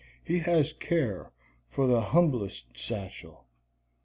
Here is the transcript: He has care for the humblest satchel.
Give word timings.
He 0.23 0.39
has 0.39 0.73
care 0.73 1.31
for 1.69 1.85
the 1.85 2.01
humblest 2.01 2.75
satchel. 2.75 3.45